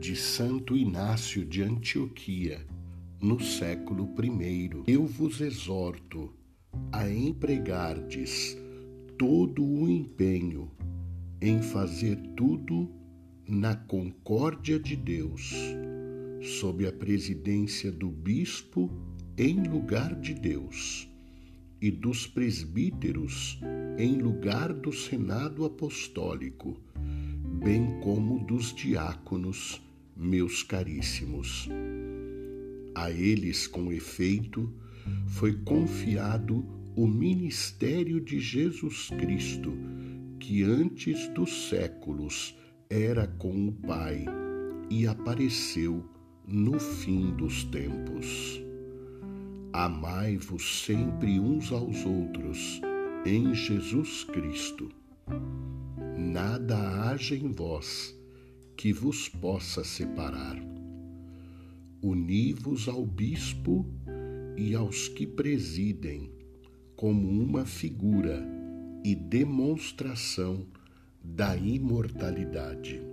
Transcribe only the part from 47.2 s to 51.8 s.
dos tempos. Amai-vos sempre uns